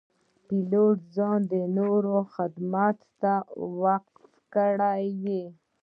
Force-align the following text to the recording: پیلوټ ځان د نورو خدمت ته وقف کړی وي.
پیلوټ 0.47 0.97
ځان 1.15 1.39
د 1.51 1.53
نورو 1.77 2.15
خدمت 2.33 2.97
ته 3.21 3.33
وقف 3.83 4.31
کړی 4.55 5.03
وي. 5.21 5.43